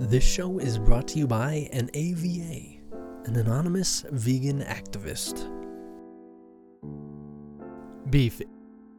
This 0.00 0.22
show 0.22 0.60
is 0.60 0.78
brought 0.78 1.08
to 1.08 1.18
you 1.18 1.26
by 1.26 1.68
an 1.72 1.90
AVA, 1.92 2.78
an 3.24 3.34
anonymous 3.34 4.04
vegan 4.12 4.60
activist. 4.60 5.50
Beef. 8.08 8.40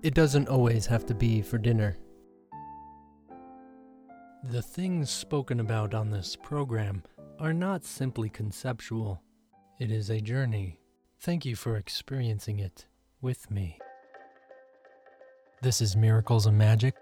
It 0.04 0.14
doesn't 0.14 0.50
always 0.50 0.86
have 0.88 1.06
to 1.06 1.14
be 1.16 1.42
for 1.42 1.58
dinner. 1.58 1.96
The 4.52 4.62
things 4.62 5.10
spoken 5.10 5.62
about 5.62 5.94
on 5.94 6.12
this 6.12 6.36
program 6.36 7.04
are 7.40 7.54
not 7.54 7.86
simply 7.86 8.28
conceptual. 8.28 9.22
It 9.80 9.92
is 9.92 10.10
a 10.10 10.20
journey. 10.20 10.82
Thank 11.22 11.46
you 11.46 11.56
for 11.56 11.78
experiencing 11.78 12.60
it 12.60 12.88
with 13.22 13.50
me. 13.50 13.80
This 15.62 15.80
is 15.80 15.96
Miracles 15.96 16.46
and 16.46 16.58
Magic. 16.58 16.96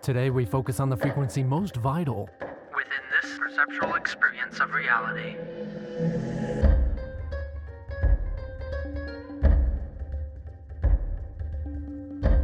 Today 0.00 0.30
we 0.30 0.46
focus 0.46 0.80
on 0.80 0.88
the 0.88 0.96
frequency 0.96 1.42
most 1.42 1.76
vital 1.76 2.30
within 2.74 3.02
this 3.22 3.38
perceptual 3.38 3.94
experience 3.94 4.60
of 4.60 4.72
reality. 4.72 5.36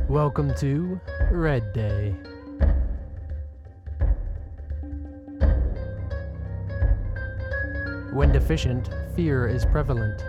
Welcome 0.09 0.55
to 0.57 1.01
Red 1.31 1.73
Day. 1.73 2.15
When 8.13 8.33
deficient, 8.33 8.91
fear 9.17 9.49
is 9.49 9.65
prevalent. 9.65 10.23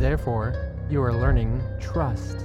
Therefore, 0.00 0.69
you 0.90 1.00
are 1.00 1.12
learning 1.12 1.62
trust. 1.78 2.44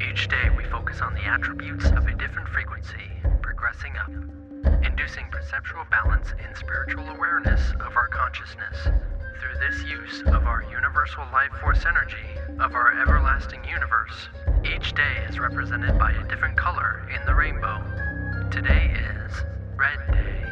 Each 0.00 0.28
day 0.28 0.48
we 0.56 0.64
focus 0.64 1.02
on 1.02 1.12
the 1.12 1.24
attributes 1.24 1.84
of 1.84 2.06
a 2.06 2.14
different 2.14 2.48
frequency, 2.48 3.10
progressing 3.42 3.92
up, 3.98 4.08
inducing 4.82 5.26
perceptual 5.30 5.84
balance 5.90 6.28
and 6.42 6.56
spiritual 6.56 7.06
awareness 7.10 7.60
of 7.80 7.94
our 7.96 8.08
consciousness. 8.08 8.78
Through 8.82 9.60
this 9.60 9.84
use 9.84 10.22
of 10.22 10.46
our 10.46 10.64
universal 10.72 11.24
life 11.30 11.52
force 11.60 11.84
energy, 11.86 12.16
of 12.60 12.74
our 12.74 12.98
everlasting 12.98 13.62
universe, 13.64 14.30
each 14.64 14.94
day 14.94 15.26
is 15.28 15.38
represented 15.38 15.98
by 15.98 16.12
a 16.12 16.28
different 16.28 16.56
color 16.56 17.06
in 17.14 17.24
the 17.26 17.34
rainbow. 17.34 17.84
Today 18.50 18.90
is 18.96 19.32
Red 19.76 19.98
Day. 20.10 20.44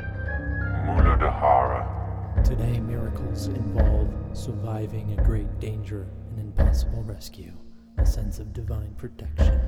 Muladhara. 0.85 2.45
Today, 2.45 2.79
miracles 2.81 3.47
involve 3.49 4.13
surviving 4.35 5.19
a 5.19 5.23
great 5.25 5.59
danger, 5.59 6.03
an 6.03 6.16
impossible 6.59 7.03
rescue, 7.03 7.53
a 7.99 8.07
sense 8.07 8.39
of 8.39 8.53
divine 8.53 8.95
protection. 8.97 9.61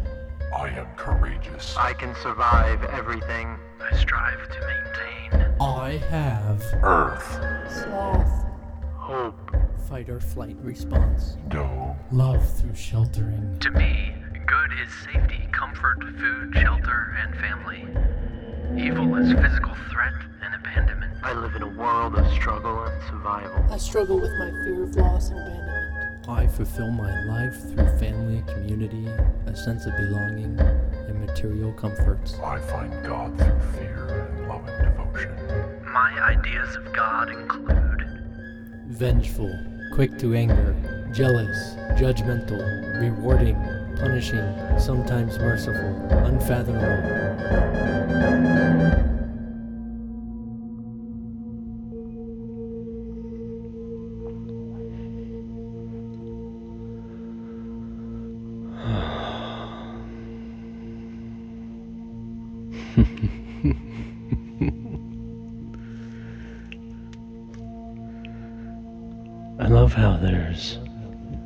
I 0.57 0.69
am 0.71 0.87
courageous. 0.97 1.75
I 1.77 1.93
can 1.93 2.15
survive 2.23 2.83
everything. 2.85 3.57
I 3.81 3.97
strive 3.97 4.49
to 4.51 4.61
maintain 4.61 5.55
I 5.61 5.99
have 6.11 6.63
Earth. 6.83 7.41
sloth, 7.85 8.47
Hope. 8.97 9.51
fight 9.89 10.09
or 10.09 10.21
flight 10.21 10.57
response, 10.63 11.37
Dome. 11.49 11.97
love 12.13 12.49
through 12.59 12.75
sheltering, 12.75 13.59
To 13.61 13.71
me, 13.73 14.15
good 14.47 14.71
is 14.83 14.89
safety, 15.05 15.49
comfort, 15.53 15.99
food, 16.19 16.55
shelter, 16.55 17.17
and 17.23 17.35
family. 17.39 17.85
Evil 18.83 19.15
is 19.17 19.33
physical 19.33 19.75
threat 19.91 20.13
and 20.43 20.55
abandonment. 20.55 21.13
I 21.23 21.33
live 21.33 21.55
in 21.57 21.63
a 21.63 21.69
world 21.69 22.15
of 22.17 22.31
struggle 22.33 22.85
and 22.85 23.03
survival. 23.09 23.65
I 23.73 23.79
struggle 23.79 24.21
with 24.21 24.31
my 24.39 24.51
fear 24.65 24.85
of 24.85 24.95
loss 24.97 25.31
and 25.31 25.39
abandonment. 25.41 25.88
I 26.29 26.47
fulfill 26.47 26.91
my 26.91 27.25
life 27.25 27.59
through 27.71 27.89
family, 27.99 28.45
community, 28.47 29.07
a 29.47 29.57
sense 29.57 29.87
of 29.87 29.97
belonging, 29.97 30.61
and 30.61 31.21
material 31.25 31.73
comforts. 31.73 32.39
I 32.41 32.61
find 32.61 32.93
God 33.03 33.39
through 33.39 33.59
fear 33.73 34.29
and 34.37 34.47
love 34.47 34.69
and 34.69 34.85
devotion. 34.85 35.35
My 35.91 36.13
ideas 36.21 36.77
of 36.77 36.93
God 36.93 37.31
include 37.31 38.05
Vengeful, 38.89 39.55
quick 39.95 40.19
to 40.19 40.35
anger, 40.35 40.77
jealous, 41.15 41.77
judgmental, 41.99 42.61
rewarding, 43.01 43.57
punishing, 43.97 44.55
sometimes 44.79 45.39
merciful, 45.39 45.95
unfathomable. 46.27 47.39
How 69.99 70.17
there's 70.17 70.79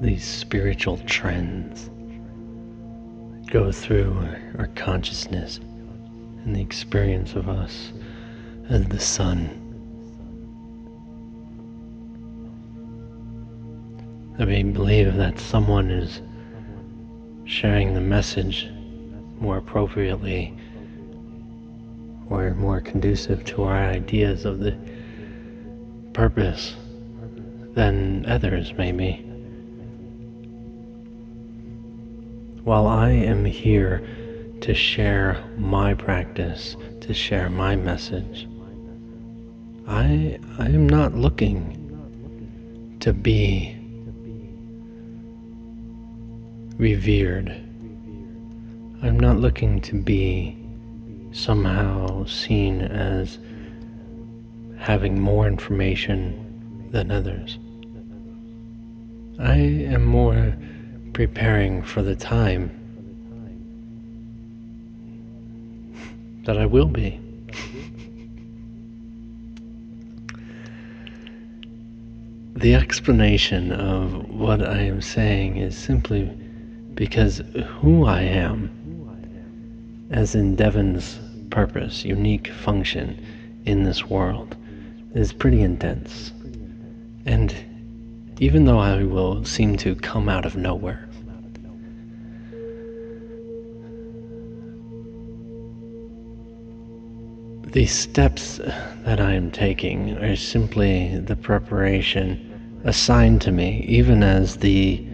these 0.02 0.22
spiritual 0.22 0.98
trends 1.06 1.86
that 1.86 3.50
go 3.50 3.72
through 3.72 4.14
our 4.58 4.66
consciousness 4.74 5.58
and 6.44 6.54
the 6.54 6.60
experience 6.60 7.32
of 7.34 7.48
us 7.48 7.92
as 8.68 8.84
the 8.88 9.00
sun. 9.00 9.48
That 14.36 14.48
we 14.48 14.62
believe 14.64 15.14
that 15.14 15.38
someone 15.38 15.90
is 15.90 16.20
sharing 17.46 17.94
the 17.94 18.02
message 18.02 18.68
more 19.40 19.56
appropriately 19.56 20.54
or 22.28 22.50
more 22.50 22.82
conducive 22.82 23.46
to 23.46 23.62
our 23.62 23.78
ideas 23.78 24.44
of 24.44 24.58
the 24.58 24.76
purpose 26.12 26.74
than 27.74 28.26
others, 28.26 28.72
maybe. 28.76 29.24
While 32.64 32.86
I 32.86 33.10
am 33.10 33.44
here 33.44 34.06
to 34.60 34.74
share 34.74 35.42
my 35.56 35.94
practice, 35.94 36.76
to 37.00 37.12
share 37.12 37.50
my 37.50 37.74
message, 37.76 38.46
I, 39.86 40.38
I 40.58 40.66
am 40.66 40.88
not 40.88 41.14
looking 41.14 41.78
to 43.00 43.12
be 43.12 43.76
revered. 46.76 47.48
I'm 49.02 49.18
not 49.18 49.38
looking 49.38 49.80
to 49.82 50.00
be 50.00 50.56
somehow 51.32 52.24
seen 52.26 52.82
as 52.82 53.38
having 54.78 55.20
more 55.20 55.46
information 55.46 56.88
than 56.92 57.10
others. 57.10 57.58
I 59.42 59.56
am 59.56 60.04
more 60.04 60.56
preparing 61.12 61.82
for 61.82 62.00
the 62.00 62.14
time 62.14 62.70
that 66.44 66.56
I 66.56 66.64
will 66.64 66.86
be. 66.86 67.18
The 72.54 72.76
explanation 72.76 73.72
of 73.72 74.28
what 74.28 74.62
I 74.62 74.82
am 74.82 75.02
saying 75.02 75.56
is 75.56 75.76
simply 75.76 76.30
because 76.94 77.42
who 77.80 78.04
I 78.04 78.22
am, 78.22 78.70
as 80.12 80.36
in 80.36 80.54
Devan's 80.54 81.18
purpose, 81.50 82.04
unique 82.04 82.46
function 82.46 83.20
in 83.66 83.82
this 83.82 84.08
world, 84.08 84.56
is 85.16 85.32
pretty 85.32 85.62
intense. 85.62 86.32
And 87.26 87.52
even 88.38 88.64
though 88.64 88.78
I 88.78 89.04
will 89.04 89.44
seem 89.44 89.76
to 89.78 89.94
come 89.94 90.28
out 90.28 90.46
of 90.46 90.56
nowhere, 90.56 91.08
the 97.72 97.86
steps 97.86 98.58
that 99.04 99.20
I 99.20 99.32
am 99.32 99.50
taking 99.50 100.16
are 100.18 100.36
simply 100.36 101.18
the 101.18 101.36
preparation 101.36 102.80
assigned 102.84 103.40
to 103.42 103.52
me, 103.52 103.84
even 103.88 104.22
as 104.22 104.56
the 104.56 105.06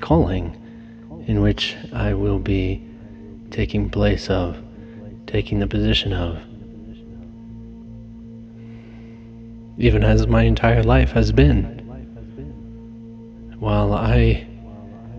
calling 0.00 0.56
in 1.26 1.40
which 1.40 1.76
I 1.92 2.14
will 2.14 2.38
be 2.38 2.86
taking 3.50 3.90
place 3.90 4.30
of, 4.30 4.56
taking 5.26 5.58
the 5.58 5.66
position 5.66 6.12
of. 6.12 6.38
Even 9.78 10.04
as 10.04 10.26
my 10.28 10.42
entire 10.42 10.82
life 10.82 11.10
has 11.12 11.32
been. 11.32 11.73
While 13.64 13.94
I 13.94 14.46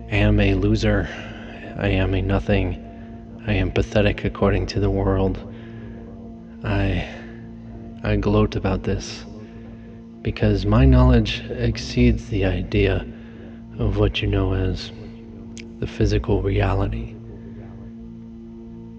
am 0.08 0.38
a 0.38 0.54
loser, 0.54 1.08
I 1.76 1.88
am 1.88 2.14
a 2.14 2.22
nothing, 2.22 2.80
I 3.44 3.54
am 3.54 3.72
pathetic 3.72 4.24
according 4.24 4.66
to 4.66 4.78
the 4.78 4.88
world, 4.88 5.52
I, 6.62 7.08
I 8.04 8.14
gloat 8.14 8.54
about 8.54 8.84
this 8.84 9.24
because 10.22 10.64
my 10.64 10.84
knowledge 10.84 11.40
exceeds 11.50 12.28
the 12.28 12.44
idea 12.44 13.04
of 13.80 13.98
what 13.98 14.22
you 14.22 14.28
know 14.28 14.54
as 14.54 14.92
the 15.80 15.88
physical 15.88 16.40
reality. 16.40 17.16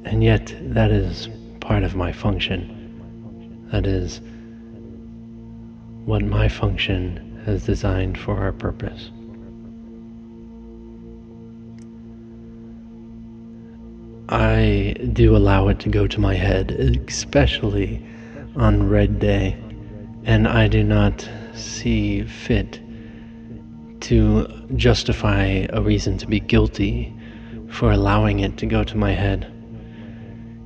And 0.04 0.22
yet, 0.22 0.54
that 0.60 0.92
is 0.92 1.30
part 1.62 1.84
of 1.84 1.96
my 1.96 2.12
function. 2.12 3.70
That 3.72 3.88
is 3.88 4.20
what 6.04 6.22
my 6.22 6.50
function 6.50 7.42
has 7.46 7.66
designed 7.66 8.18
for 8.18 8.36
our 8.36 8.52
purpose. 8.52 9.10
I 14.30 14.96
do 15.14 15.38
allow 15.38 15.70
it 15.70 15.80
to 15.80 15.90
go 15.90 16.06
to 16.06 16.20
my 16.20 16.36
head, 16.36 16.72
especially 16.72 18.06
on 18.58 18.90
Red 18.90 19.20
Day, 19.20 19.56
and 20.26 20.48
I 20.48 20.68
do 20.68 20.84
not 20.84 21.28
see 21.54 22.24
fit 22.24 22.82
to 24.02 24.48
justify 24.76 25.68
a 25.70 25.82
reason 25.82 26.18
to 26.18 26.28
be 26.28 26.42
guilty 26.42 27.16
for 27.70 27.92
allowing 27.92 28.40
it 28.40 28.58
to 28.58 28.66
go 28.66 28.84
to 28.84 28.98
my 28.98 29.12
head. 29.12 29.50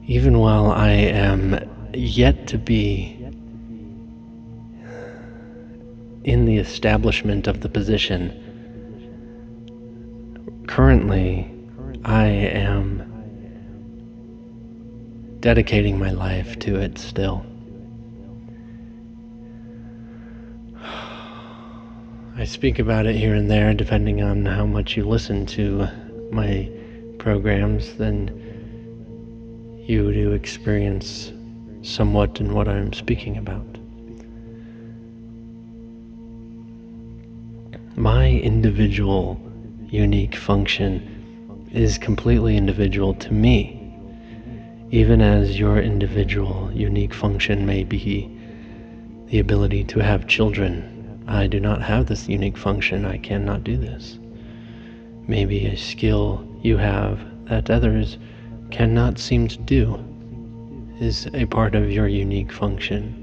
Even 0.08 0.40
while 0.40 0.72
I 0.72 0.90
am 0.92 1.60
yet 1.94 2.48
to 2.48 2.58
be 2.58 3.16
in 6.24 6.46
the 6.46 6.58
establishment 6.58 7.48
of 7.48 7.62
the 7.62 7.70
position, 7.70 8.34
currently 10.68 11.48
I 12.04 12.26
am 12.26 13.11
dedicating 15.42 15.98
my 15.98 16.12
life 16.12 16.58
to 16.60 16.76
it 16.76 17.00
still. 17.00 17.44
I 22.38 22.46
speak 22.46 22.78
about 22.78 23.08
it 23.08 23.16
here 23.16 23.34
and 23.34 23.50
there 23.50 23.74
depending 23.74 24.22
on 24.22 24.46
how 24.46 24.68
much 24.68 24.96
you 24.96 25.04
listen 25.04 25.48
to 25.48 25.88
my 26.32 26.70
programs, 27.18 27.96
then 27.96 28.30
you 29.88 30.14
do 30.14 30.32
experience 30.32 31.34
somewhat 31.82 32.40
in 32.40 32.54
what 32.54 32.68
I'm 32.68 32.94
speaking 32.94 33.38
about. 33.38 33.66
My 37.96 38.30
individual 38.30 39.42
unique 39.90 40.36
function 40.36 41.68
is 41.72 41.98
completely 41.98 42.58
individual 42.58 43.16
to 43.16 43.34
me 43.34 43.81
even 44.92 45.22
as 45.22 45.58
your 45.58 45.80
individual 45.80 46.70
unique 46.74 47.14
function 47.14 47.66
may 47.66 47.84
be 47.84 48.30
the 49.28 49.40
ability 49.40 49.86
to 49.86 50.00
have 50.00 50.28
children. 50.28 51.24
I 51.28 51.48
do 51.48 51.62
not 51.62 51.82
have 51.82 52.08
this 52.08 52.28
unique 52.28 52.58
function. 52.58 53.06
I 53.06 53.18
cannot 53.18 53.64
do 53.64 53.78
this. 53.78 54.20
Maybe 55.28 55.66
a 55.66 55.78
skill 55.78 56.46
you 56.62 56.76
have 56.76 57.22
that 57.46 57.70
others 57.70 58.18
cannot 58.70 59.18
seem 59.18 59.48
to 59.48 59.58
do 59.60 59.98
is 61.00 61.28
a 61.34 61.46
part 61.46 61.74
of 61.74 61.90
your 61.90 62.10
unique 62.10 62.52
function. 62.52 63.18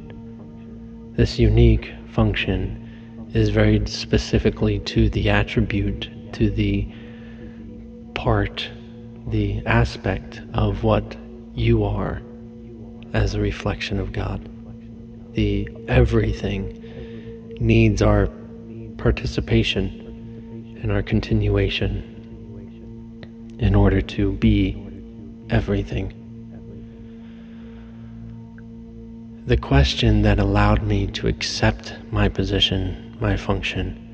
This 1.16 1.38
unique 1.38 1.92
function 2.12 3.28
is 3.34 3.50
very 3.50 3.84
specifically 3.86 4.78
to 4.80 5.10
the 5.10 5.28
attribute, 5.28 6.08
to 6.32 6.48
the 6.48 6.88
part, 8.14 8.66
the 9.26 9.60
aspect 9.66 10.40
of 10.54 10.82
what 10.82 11.14
you 11.58 11.84
are 11.84 12.22
as 13.12 13.34
a 13.34 13.40
reflection 13.40 13.98
of 13.98 14.12
God. 14.12 14.48
The 15.34 15.68
everything 15.88 17.56
needs 17.60 18.00
our 18.00 18.28
participation 18.96 20.78
and 20.80 20.92
our 20.92 21.02
continuation 21.02 22.14
in 23.58 23.74
order 23.74 24.00
to 24.00 24.32
be 24.32 24.80
everything. 25.50 26.14
The 29.46 29.56
question 29.56 30.22
that 30.22 30.38
allowed 30.38 30.84
me 30.84 31.08
to 31.08 31.26
accept 31.26 31.94
my 32.12 32.28
position, 32.28 33.16
my 33.20 33.36
function, 33.36 34.04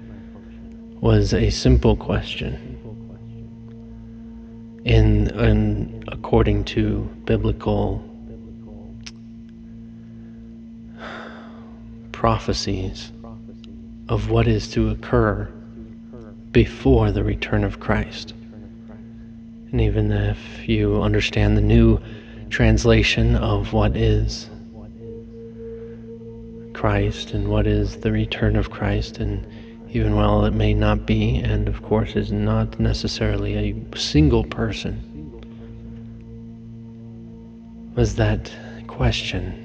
was 1.01 1.35
a 1.35 1.51
simple 1.51 1.97
question 1.97 2.75
in, 4.85 5.29
in 5.39 6.05
according 6.35 6.65
to 6.65 7.09
biblical 7.27 8.03
prophecies 12.11 13.13
of 14.09 14.31
what 14.31 14.49
is 14.49 14.67
to 14.67 14.89
occur 14.89 15.49
before 16.51 17.13
the 17.13 17.23
return 17.23 17.63
of 17.63 17.79
Christ. 17.79 18.35
And 19.71 19.81
even 19.81 20.11
if 20.11 20.69
you 20.69 21.01
understand 21.01 21.57
the 21.57 21.61
new 21.61 22.01
translation 22.51 23.37
of 23.37 23.73
what 23.73 23.97
is 23.97 24.51
Christ 26.73 27.31
and 27.31 27.47
what 27.47 27.69
is 27.69 27.99
the 27.99 28.11
return 28.11 28.57
of 28.57 28.71
Christ 28.73 29.19
and 29.19 29.47
even 29.91 30.17
while 30.17 30.45
it 30.47 30.53
may 30.53 30.75
not 30.75 31.07
be, 31.07 31.37
and 31.37 31.69
of 31.69 31.81
course 31.85 32.17
is 32.17 32.33
not 32.33 32.81
necessarily 32.81 33.55
a 33.55 33.97
single 33.97 34.43
person, 34.43 35.14
was 37.95 38.17
that 38.17 38.53
question. 38.87 39.61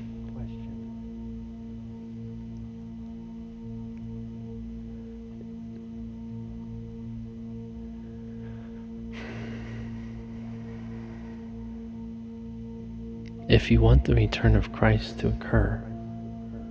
If 13.48 13.72
you 13.72 13.82
want 13.82 14.06
the 14.06 14.13
return 14.13 14.56
of 14.56 14.72
Christ 14.72 15.20
to 15.20 15.27
occur, 15.27 15.84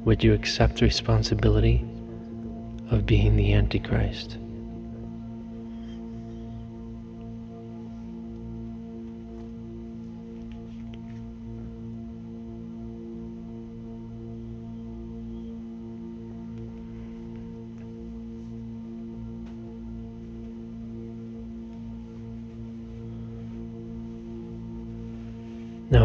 would 0.04 0.22
you 0.22 0.32
accept 0.32 0.80
responsibility 0.80 1.84
of 2.90 3.04
being 3.04 3.36
the 3.36 3.52
Antichrist. 3.52 4.38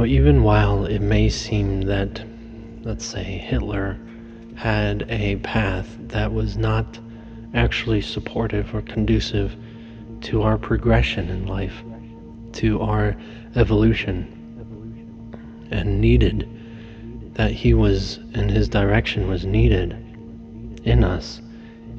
Even 0.05 0.43
while 0.43 0.85
it 0.85 1.01
may 1.01 1.29
seem 1.29 1.81
that, 1.83 2.23
let's 2.83 3.05
say, 3.05 3.23
Hitler 3.23 3.97
had 4.55 5.05
a 5.09 5.37
path 5.37 5.97
that 6.09 6.33
was 6.33 6.57
not 6.57 6.99
actually 7.53 8.01
supportive 8.01 8.73
or 8.73 8.81
conducive 8.81 9.55
to 10.21 10.41
our 10.41 10.57
progression 10.57 11.29
in 11.29 11.47
life, 11.47 11.83
to 12.53 12.81
our 12.81 13.15
evolution, 13.55 14.27
and 15.71 15.99
needed 15.99 16.49
that 17.33 17.51
he 17.51 17.73
was 17.73 18.17
and 18.33 18.49
his 18.49 18.69
direction 18.69 19.27
was 19.27 19.45
needed 19.45 19.91
in 20.83 21.03
us, 21.03 21.41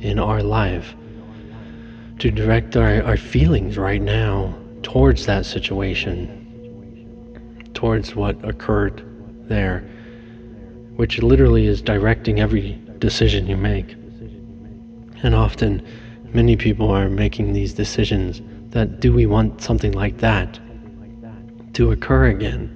in 0.00 0.18
our 0.18 0.42
life, 0.42 0.94
to 2.18 2.30
direct 2.30 2.76
our, 2.76 3.02
our 3.02 3.16
feelings 3.16 3.76
right 3.76 4.02
now 4.02 4.54
towards 4.82 5.26
that 5.26 5.44
situation, 5.44 6.43
towards 7.74 8.14
what 8.14 8.42
occurred 8.44 9.02
there 9.48 9.84
which 10.96 11.22
literally 11.22 11.66
is 11.66 11.82
directing 11.82 12.40
every 12.40 12.80
decision 12.98 13.46
you 13.46 13.56
make. 13.56 13.92
And 15.22 15.34
often, 15.34 15.82
many 16.32 16.56
people 16.56 16.90
are 16.90 17.08
making 17.08 17.52
these 17.52 17.72
decisions 17.72 18.42
that 18.70 19.00
do 19.00 19.12
we 19.12 19.26
want 19.26 19.60
something 19.60 19.92
like 19.92 20.18
that 20.18 20.58
to 21.74 21.90
occur 21.90 22.26
again? 22.26 22.70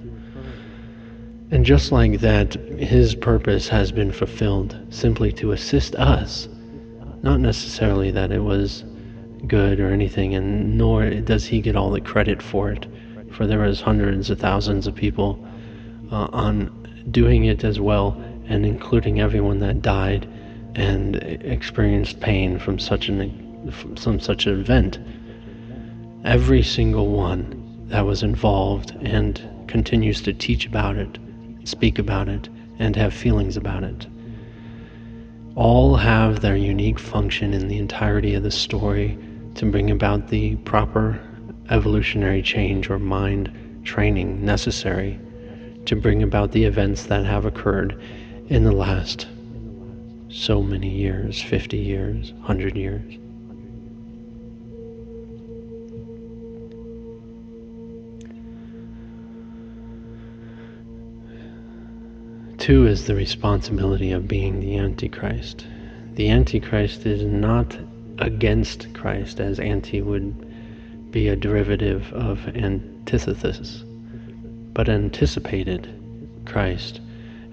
And 1.51 1.65
just 1.65 1.91
like 1.91 2.19
that, 2.19 2.53
his 2.77 3.15
purpose 3.15 3.67
has 3.69 3.91
been 3.91 4.11
fulfilled 4.11 4.77
simply 4.89 5.31
to 5.33 5.51
assist 5.51 5.95
us. 5.95 6.47
Not 7.21 7.39
necessarily 7.39 8.11
that 8.11 8.31
it 8.31 8.43
was 8.43 8.83
good 9.47 9.79
or 9.79 9.91
anything, 9.91 10.35
and 10.35 10.77
nor 10.77 11.09
does 11.09 11.45
he 11.45 11.61
get 11.61 11.75
all 11.75 11.89
the 11.89 12.01
credit 12.01 12.41
for 12.41 12.71
it, 12.71 12.85
for 13.31 13.47
there 13.47 13.59
was 13.59 13.81
hundreds 13.81 14.29
of 14.29 14.39
thousands 14.39 14.87
of 14.87 14.95
people 14.95 15.43
uh, 16.11 16.27
on 16.31 17.07
doing 17.11 17.45
it 17.45 17.63
as 17.63 17.79
well, 17.79 18.21
and 18.47 18.65
including 18.65 19.19
everyone 19.19 19.59
that 19.59 19.81
died 19.81 20.27
and 20.75 21.15
experienced 21.15 22.19
pain 22.19 22.59
from 22.59 22.79
such 22.79 23.09
an 23.09 23.71
from 23.97 24.19
such 24.19 24.45
an 24.45 24.59
event. 24.59 24.97
Every 26.23 26.63
single 26.63 27.07
one 27.07 27.85
that 27.87 28.05
was 28.05 28.23
involved 28.23 28.91
and 29.01 29.41
continues 29.67 30.21
to 30.21 30.33
teach 30.33 30.65
about 30.65 30.95
it, 30.95 31.17
speak 31.63 31.99
about 31.99 32.29
it, 32.29 32.49
and 32.79 32.95
have 32.95 33.13
feelings 33.13 33.57
about 33.57 33.83
it. 33.83 34.07
All 35.55 35.95
have 35.95 36.39
their 36.39 36.55
unique 36.55 36.99
function 36.99 37.53
in 37.53 37.67
the 37.67 37.77
entirety 37.77 38.33
of 38.35 38.43
the 38.43 38.51
story 38.51 39.17
to 39.55 39.65
bring 39.65 39.91
about 39.91 40.29
the 40.29 40.55
proper 40.57 41.19
evolutionary 41.69 42.41
change 42.41 42.89
or 42.89 42.99
mind 42.99 43.51
training 43.83 44.43
necessary 44.43 45.19
to 45.85 45.95
bring 45.95 46.23
about 46.23 46.51
the 46.51 46.63
events 46.63 47.03
that 47.05 47.25
have 47.25 47.45
occurred 47.45 47.99
in 48.47 48.63
the 48.63 48.71
last 48.71 49.27
so 50.29 50.61
many 50.61 50.89
years 50.89 51.41
50 51.41 51.77
years, 51.77 52.33
100 52.33 52.75
years. 52.75 53.17
Two 62.57 62.85
is 62.85 63.05
the 63.05 63.15
responsibility 63.15 64.11
of 64.11 64.27
being 64.27 64.59
the 64.59 64.77
Antichrist. 64.77 65.65
The 66.15 66.29
Antichrist 66.29 67.05
is 67.05 67.23
not 67.23 67.77
against 68.19 68.93
Christ, 68.93 69.39
as 69.39 69.59
anti 69.59 70.01
would 70.01 70.48
be 71.11 71.27
a 71.27 71.35
derivative 71.35 72.11
of 72.13 72.47
antithesis, 72.49 73.83
but 74.73 74.89
anticipated 74.89 75.89
Christ 76.45 77.01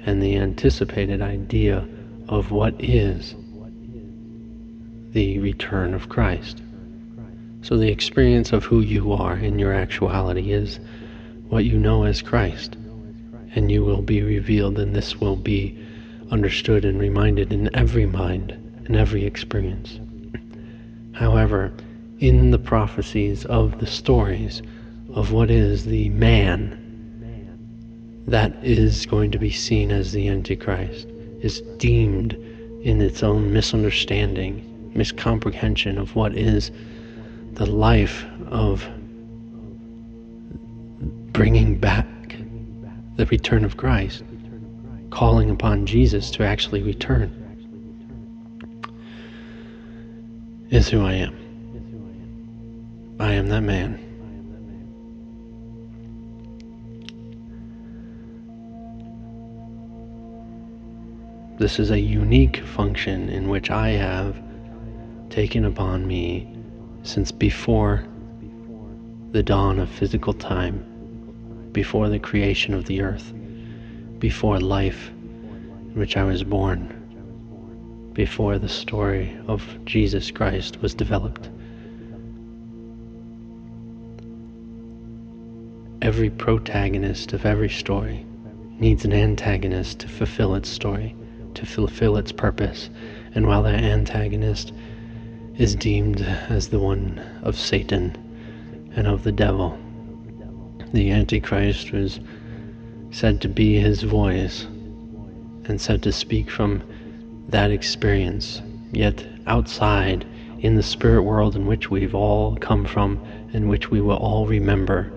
and 0.05 0.23
the 0.23 0.37
anticipated 0.37 1.21
idea 1.21 1.87
of 2.29 2.51
what 2.51 2.75
is 2.79 3.35
the 5.13 5.39
return 5.39 5.95
of 5.95 6.09
Christ. 6.09 6.63
So, 7.63 7.77
the 7.77 7.91
experience 7.91 8.53
of 8.53 8.65
who 8.65 8.81
you 8.81 9.13
are 9.13 9.37
in 9.37 9.59
your 9.59 9.73
actuality 9.73 10.53
is 10.53 10.79
what 11.49 11.65
you 11.65 11.79
know 11.79 12.05
as 12.05 12.23
Christ, 12.23 12.77
and 13.55 13.71
you 13.71 13.85
will 13.85 14.03
be 14.03 14.23
revealed, 14.23 14.79
and 14.79 14.95
this 14.95 15.21
will 15.21 15.37
be 15.37 15.77
understood 16.31 16.85
and 16.85 17.01
reminded 17.01 17.53
in 17.53 17.75
every 17.75 18.07
mind, 18.07 18.53
in 18.87 18.95
every 18.95 19.25
experience. 19.25 19.99
However, 21.13 21.73
in 22.19 22.51
the 22.51 22.59
prophecies 22.59 23.45
of 23.47 23.79
the 23.79 23.87
stories 23.87 24.63
of 25.15 25.33
what 25.33 25.51
is 25.51 25.85
the 25.85 26.09
man 26.11 26.83
that 28.27 28.53
is 28.65 29.07
going 29.07 29.31
to 29.31 29.39
be 29.39 29.51
seen 29.51 29.93
as 29.93 30.13
the 30.13 30.29
Antichrist, 30.29 31.07
is 31.41 31.61
deemed 31.79 32.33
in 32.83 33.01
its 33.01 33.23
own 33.23 33.53
misunderstanding, 33.53 34.91
miscomprehension 34.95 35.99
of 35.99 36.17
what 36.17 36.35
is 36.35 36.71
the 37.53 37.67
life 37.67 38.25
of 38.49 38.89
bringing 41.33 41.79
back 41.79 42.07
the 43.17 43.27
return 43.27 43.65
of 43.65 43.77
Christ, 43.77 44.25
calling 45.11 45.51
upon 45.51 45.87
Jesus 45.87 46.31
to 46.33 46.43
actually 46.43 46.83
return, 46.83 47.31
is 50.71 50.89
who 50.89 51.03
I 51.03 51.13
am. 51.15 51.46
I 53.19 53.33
am 53.33 53.49
that 53.49 53.63
man. 53.63 53.99
This 61.59 61.79
is 61.79 61.91
a 61.91 61.99
unique 61.99 62.59
function 62.59 63.31
in 63.31 63.49
which 63.49 63.71
I 63.71 63.89
have 63.91 64.37
taken 65.31 65.65
upon 65.65 66.07
me 66.07 66.55
since 67.03 67.33
before 67.33 68.05
the 69.33 69.43
dawn 69.43 69.79
of 69.79 69.89
physical 69.89 70.35
time, 70.35 70.85
before 71.73 72.11
the 72.11 72.19
creation 72.19 72.75
of 72.75 72.85
the 72.85 73.01
earth, 73.01 73.33
before 74.19 74.61
life 74.61 75.09
in 75.09 75.95
which 75.95 76.19
I 76.19 76.25
was 76.25 76.45
born, 76.45 78.11
before 78.13 78.59
the 78.59 78.69
story 78.69 79.35
of 79.47 79.63
Jesus 79.87 80.31
Christ 80.31 80.83
was 80.83 80.95
developed. 80.95 81.49
Every 86.03 86.29
protagonist 86.29 87.33
of 87.33 87.47
every 87.47 87.71
story 87.71 88.27
needs 88.79 89.07
an 89.07 89.15
antagonist 89.15 90.01
to 90.01 90.09
fulfill 90.09 90.55
its 90.55 90.69
story 90.69 91.15
to 91.55 91.65
fulfill 91.65 92.19
its 92.19 92.33
purpose, 92.33 92.91
and 93.35 93.47
while 93.47 93.63
that 93.63 93.83
antagonist 93.83 94.75
is 95.57 95.75
deemed 95.75 96.21
as 96.21 96.69
the 96.69 96.79
one 96.79 97.19
of 97.43 97.57
Satan 97.57 98.15
and 98.95 99.07
of 99.07 99.25
the 99.25 99.33
devil, 99.33 99.79
the 100.93 101.11
Antichrist 101.11 101.93
was 101.93 102.21
said 103.11 103.41
to 103.41 103.49
be 103.49 103.79
his 103.79 104.03
voice 104.03 104.67
and 105.65 105.81
said 105.81 106.03
to 106.03 106.13
speak 106.13 106.51
from 106.51 106.83
that 107.49 107.71
experience, 107.71 108.61
yet 108.93 109.27
outside 109.47 110.27
in 110.61 110.77
the 110.77 110.83
spirit 110.83 111.23
world 111.23 111.57
in 111.57 111.67
which 111.67 111.91
we've 111.91 112.15
all 112.15 112.55
come 112.57 112.85
from 112.85 113.19
and 113.55 113.69
which 113.71 113.91
we 113.91 114.03
will 114.03 114.17
all 114.17 114.47
remember, 114.47 115.11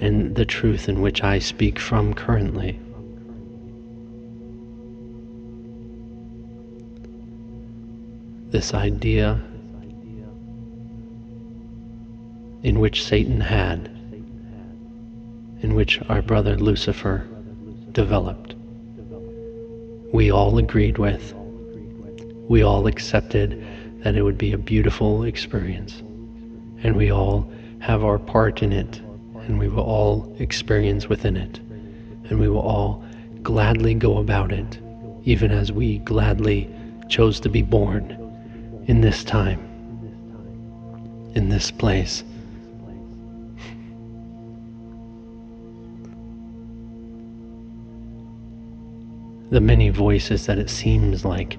and 0.00 0.34
the 0.34 0.44
truth 0.44 0.88
in 0.88 1.00
which 1.00 1.22
I 1.22 1.38
speak 1.38 1.78
from 1.78 2.14
currently. 2.14 2.78
this 8.54 8.72
idea 8.72 9.42
in 12.62 12.78
which 12.78 13.02
Satan 13.02 13.40
had, 13.40 13.88
in 15.60 15.74
which 15.74 16.00
our 16.08 16.22
brother 16.22 16.56
Lucifer 16.56 17.26
developed. 17.90 18.54
We 20.12 20.30
all 20.30 20.56
agreed 20.58 20.98
with, 20.98 21.34
we 22.48 22.62
all 22.62 22.86
accepted 22.86 23.66
that 24.04 24.14
it 24.14 24.22
would 24.22 24.38
be 24.38 24.52
a 24.52 24.58
beautiful 24.58 25.24
experience, 25.24 26.04
and 26.84 26.94
we 26.94 27.10
all 27.10 27.50
have 27.80 28.04
our 28.04 28.20
part 28.20 28.62
in 28.62 28.72
it, 28.72 29.00
and 29.46 29.58
we 29.58 29.68
will 29.68 29.82
all 29.82 30.34
experience 30.38 31.08
within 31.08 31.36
it, 31.36 31.58
and 32.30 32.40
we 32.40 32.48
will 32.48 32.60
all 32.60 33.04
gladly 33.42 33.94
go 33.94 34.18
about 34.18 34.52
it, 34.52 34.78
even 35.24 35.50
as 35.50 35.70
we 35.70 35.98
gladly 35.98 36.68
chose 37.08 37.38
to 37.40 37.48
be 37.48 37.62
born 37.62 38.10
in 38.86 39.00
this 39.00 39.22
time, 39.24 39.60
in 41.34 41.48
this 41.48 41.70
place. 41.70 42.24
The 49.50 49.60
many 49.60 49.90
voices 49.90 50.46
that 50.46 50.58
it 50.58 50.70
seems 50.70 51.24
like 51.24 51.58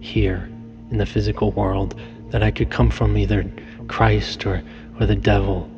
here 0.00 0.48
in 0.90 0.98
the 0.98 1.06
physical 1.06 1.50
world 1.52 1.98
that 2.30 2.42
I 2.42 2.50
could 2.50 2.70
come 2.70 2.90
from 2.90 3.18
either 3.18 3.44
Christ 3.88 4.46
or, 4.46 4.62
or 4.98 5.06
the 5.06 5.16
devil. 5.16 5.68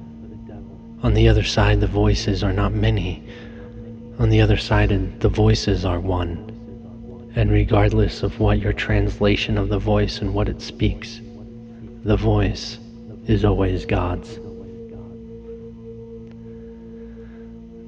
On 1.02 1.14
the 1.14 1.28
other 1.28 1.44
side, 1.44 1.80
the 1.80 1.86
voices 1.86 2.42
are 2.42 2.52
not 2.52 2.72
many. 2.72 3.22
On 4.18 4.30
the 4.30 4.40
other 4.40 4.56
side, 4.56 5.20
the 5.20 5.28
voices 5.28 5.84
are 5.84 6.00
one 6.00 6.56
and 7.36 7.50
regardless 7.50 8.22
of 8.22 8.40
what 8.40 8.58
your 8.58 8.72
translation 8.72 9.58
of 9.58 9.68
the 9.68 9.78
voice 9.78 10.20
and 10.22 10.32
what 10.32 10.48
it 10.48 10.62
speaks, 10.62 11.20
the 12.02 12.16
voice 12.16 12.78
is 13.26 13.44
always 13.44 13.84
God's. 13.84 14.36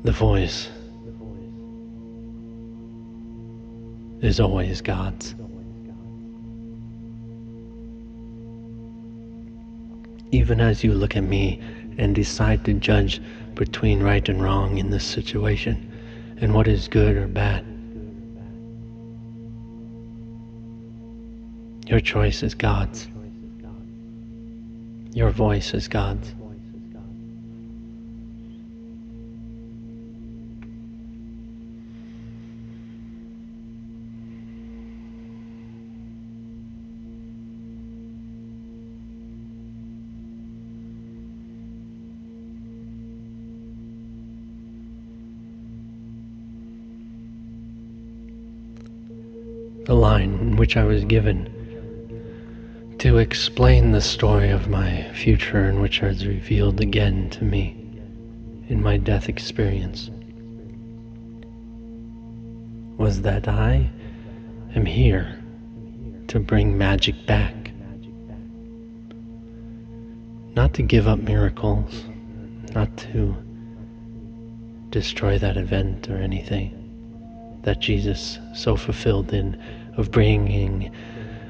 The 0.04 0.12
voice 0.12 0.68
is 4.20 4.38
always 4.38 4.82
God's. 4.82 5.34
Even 10.30 10.60
as 10.60 10.84
you 10.84 10.92
look 10.92 11.16
at 11.16 11.22
me 11.22 11.62
and 11.98 12.14
decide 12.14 12.64
to 12.64 12.72
judge 12.74 13.20
between 13.54 14.02
right 14.02 14.28
and 14.28 14.42
wrong 14.42 14.78
in 14.78 14.90
this 14.90 15.04
situation 15.04 15.84
and 16.40 16.54
what 16.54 16.68
is 16.68 16.88
good 16.88 17.16
or 17.16 17.26
bad, 17.26 17.64
Your 21.88 22.00
choice 22.00 22.42
is 22.42 22.54
God's. 22.54 23.08
Your 25.14 25.30
voice 25.30 25.72
is 25.72 25.88
God's. 25.88 26.34
Which 50.68 50.76
I 50.76 50.84
was 50.84 51.02
given 51.04 51.48
to 52.98 53.16
explain 53.16 53.92
the 53.92 54.02
story 54.02 54.50
of 54.50 54.68
my 54.68 55.10
future 55.14 55.66
in 55.66 55.80
which 55.80 56.02
was 56.02 56.26
revealed 56.26 56.82
again 56.82 57.30
to 57.30 57.44
me 57.44 57.74
in 58.68 58.82
my 58.82 58.98
death 58.98 59.30
experience 59.30 60.10
was 62.98 63.22
that 63.22 63.48
I 63.48 63.88
am 64.74 64.84
here 64.84 65.42
to 66.26 66.38
bring 66.38 66.76
magic 66.76 67.14
back. 67.26 67.70
Not 70.54 70.74
to 70.74 70.82
give 70.82 71.08
up 71.08 71.20
miracles, 71.20 72.04
not 72.74 72.94
to 73.14 73.34
destroy 74.90 75.38
that 75.38 75.56
event 75.56 76.10
or 76.10 76.18
anything 76.18 76.74
that 77.62 77.80
Jesus 77.80 78.38
so 78.54 78.76
fulfilled 78.76 79.32
in 79.32 79.58
of 79.98 80.12
bringing 80.12 80.90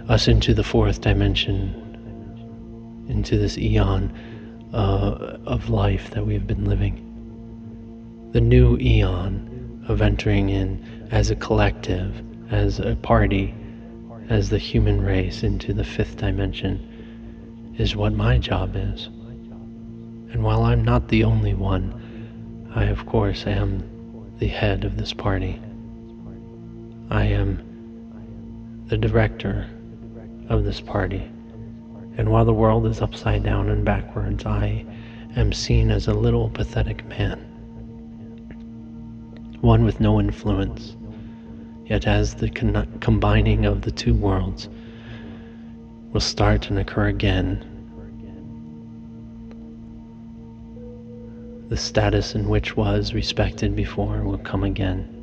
us 0.08 0.26
into 0.26 0.54
the 0.54 0.64
fourth 0.64 1.02
dimension, 1.02 1.84
into 3.08 3.38
this 3.38 3.58
eon 3.58 4.10
uh, 4.72 5.38
of 5.46 5.68
life 5.68 6.10
that 6.10 6.26
we 6.26 6.34
have 6.34 6.46
been 6.46 6.64
living. 6.64 7.04
The 8.32 8.40
new 8.40 8.76
eon 8.78 9.84
of 9.86 10.02
entering 10.02 10.48
in 10.48 11.08
as 11.10 11.30
a 11.30 11.36
collective, 11.36 12.20
as 12.50 12.80
a 12.80 12.96
party, 12.96 13.54
as 14.30 14.50
the 14.50 14.58
human 14.58 15.02
race 15.02 15.42
into 15.42 15.72
the 15.72 15.84
fifth 15.84 16.16
dimension 16.16 17.74
is 17.78 17.94
what 17.94 18.12
my 18.12 18.38
job 18.38 18.74
is. 18.76 19.06
And 19.06 20.42
while 20.42 20.62
I'm 20.62 20.84
not 20.84 21.08
the 21.08 21.24
only 21.24 21.54
one, 21.54 22.70
I 22.74 22.84
of 22.84 23.06
course 23.06 23.46
am 23.46 23.84
the 24.38 24.48
head 24.48 24.84
of 24.84 24.96
this 24.96 25.12
party. 25.12 25.60
I 27.10 27.24
am 27.24 27.67
the 28.88 28.96
director 28.96 29.68
of 30.48 30.64
this 30.64 30.80
party. 30.80 31.30
And 32.16 32.30
while 32.30 32.44
the 32.44 32.54
world 32.54 32.86
is 32.86 33.02
upside 33.02 33.42
down 33.42 33.68
and 33.68 33.84
backwards, 33.84 34.46
I 34.46 34.84
am 35.36 35.52
seen 35.52 35.90
as 35.90 36.08
a 36.08 36.14
little 36.14 36.48
pathetic 36.48 37.06
man. 37.06 37.38
One 39.60 39.84
with 39.84 40.00
no 40.00 40.18
influence. 40.18 40.96
Yet 41.84 42.06
as 42.06 42.34
the 42.34 42.50
con- 42.50 42.98
combining 43.00 43.66
of 43.66 43.82
the 43.82 43.90
two 43.90 44.14
worlds 44.14 44.68
will 46.12 46.20
start 46.20 46.70
and 46.70 46.78
occur 46.78 47.08
again, 47.08 47.64
the 51.68 51.76
status 51.76 52.34
in 52.34 52.48
which 52.48 52.76
was 52.76 53.12
respected 53.12 53.76
before 53.76 54.22
will 54.22 54.38
come 54.38 54.64
again. 54.64 55.17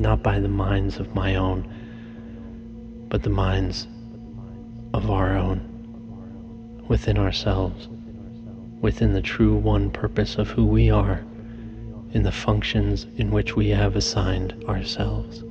Not 0.00 0.22
by 0.22 0.40
the 0.40 0.48
minds 0.48 0.98
of 0.98 1.14
my 1.14 1.34
own 1.34 1.68
but 3.10 3.22
the 3.22 3.28
minds 3.28 3.86
of 4.94 5.10
our 5.10 5.36
own, 5.36 5.60
within 6.88 7.18
ourselves, 7.18 7.86
within 8.80 9.12
the 9.12 9.20
true 9.20 9.54
one 9.54 9.90
purpose 9.90 10.36
of 10.36 10.48
who 10.48 10.64
we 10.64 10.88
are, 10.88 11.22
in 12.12 12.22
the 12.22 12.32
functions 12.32 13.06
in 13.18 13.30
which 13.30 13.56
we 13.56 13.68
have 13.68 13.94
assigned 13.94 14.54
ourselves. 14.66 15.42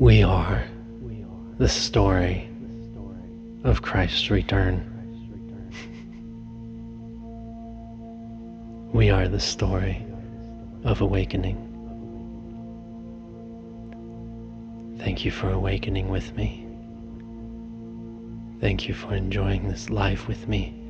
We 0.00 0.24
are 0.24 0.64
the 1.58 1.68
story 1.68 2.48
of 3.62 3.82
Christ's 3.82 4.32
return. 4.32 4.93
We 8.94 9.10
are 9.10 9.26
the 9.26 9.40
story 9.40 10.06
of 10.84 11.00
awakening. 11.00 11.58
Thank 15.00 15.24
you 15.24 15.32
for 15.32 15.50
awakening 15.50 16.10
with 16.10 16.36
me. 16.36 16.64
Thank 18.60 18.86
you 18.86 18.94
for 18.94 19.12
enjoying 19.12 19.68
this 19.68 19.90
life 19.90 20.28
with 20.28 20.46
me. 20.46 20.80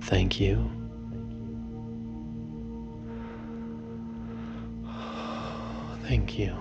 Thank 0.00 0.40
you. 0.40 0.68
Thank 6.02 6.36
you. 6.36 6.52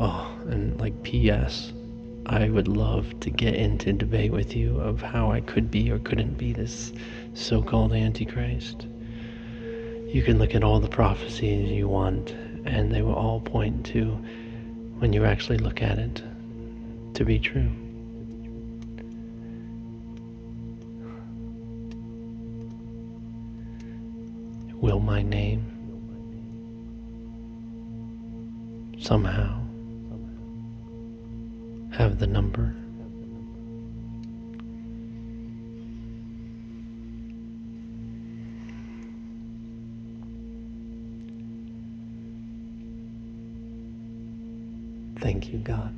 Oh, 0.00 0.34
and 0.48 0.80
like 0.80 1.02
P.S. 1.02 1.74
I 2.26 2.48
would 2.48 2.68
love 2.68 3.18
to 3.20 3.30
get 3.30 3.54
into 3.54 3.92
debate 3.92 4.30
with 4.30 4.54
you 4.54 4.78
of 4.78 5.02
how 5.02 5.32
I 5.32 5.40
could 5.40 5.70
be 5.70 5.90
or 5.90 5.98
couldn't 5.98 6.38
be 6.38 6.52
this 6.52 6.92
so 7.34 7.62
called 7.62 7.92
Antichrist. 7.92 8.86
You 10.08 10.22
can 10.22 10.38
look 10.38 10.54
at 10.54 10.62
all 10.62 10.78
the 10.78 10.88
prophecies 10.88 11.70
you 11.70 11.88
want, 11.88 12.30
and 12.64 12.92
they 12.92 13.02
will 13.02 13.14
all 13.14 13.40
point 13.40 13.86
to, 13.86 14.12
when 14.98 15.12
you 15.12 15.24
actually 15.24 15.58
look 15.58 15.82
at 15.82 15.98
it, 15.98 16.22
to 17.14 17.24
be 17.24 17.38
true. 17.38 17.70
Will 24.80 25.00
my 25.00 25.22
name 25.22 25.64
somehow 28.98 29.61
have 31.92 32.18
the 32.18 32.26
number. 32.26 32.74
Thank 45.20 45.52
you, 45.52 45.58
God. 45.58 45.94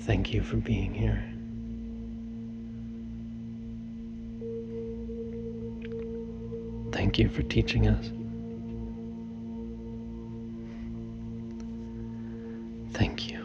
Thank 0.00 0.34
you 0.34 0.42
for 0.42 0.56
being 0.56 0.92
here. 0.92 1.24
Thank 6.92 7.18
you 7.18 7.28
for 7.28 7.42
teaching 7.42 7.86
us. 7.86 8.17
Thank 12.98 13.30
you. 13.30 13.37